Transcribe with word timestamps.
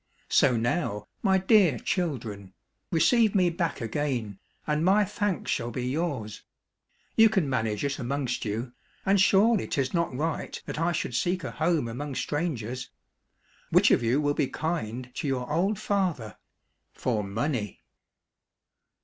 So 0.29 0.57
now, 0.57 1.05
my 1.21 1.37
dear 1.37 1.77
children, 1.77 2.55
receive 2.91 3.35
me 3.35 3.51
back 3.51 3.81
again, 3.81 4.39
and 4.65 4.83
my 4.83 5.05
thanks 5.05 5.51
shall 5.51 5.69
be 5.69 5.87
yours. 5.87 6.41
You 7.15 7.29
can 7.29 7.47
manage 7.47 7.85
it 7.85 7.99
amongst 7.99 8.43
you, 8.43 8.73
and 9.05 9.21
surely 9.21 9.67
'tis 9.67 9.93
not 9.93 10.11
right 10.17 10.59
that 10.65 10.79
I 10.79 10.91
should 10.91 11.13
seek 11.13 11.43
a 11.43 11.51
home 11.51 11.87
among 11.87 12.15
strangers! 12.15 12.89
Which 13.69 13.91
of 13.91 14.01
you 14.01 14.19
will 14.19 14.33
be 14.33 14.47
kind 14.47 15.11
to 15.13 15.27
your 15.27 15.47
old 15.51 15.77
father— 15.77 16.37
for 17.01 17.23
money 17.23 17.83